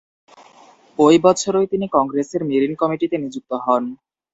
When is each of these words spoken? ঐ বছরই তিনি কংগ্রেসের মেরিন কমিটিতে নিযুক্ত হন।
ঐ 0.99 1.15
বছরই 1.25 1.67
তিনি 1.71 1.85
কংগ্রেসের 1.95 2.41
মেরিন 2.49 2.73
কমিটিতে 2.81 3.15
নিযুক্ত 3.17 3.51
হন। 3.65 3.83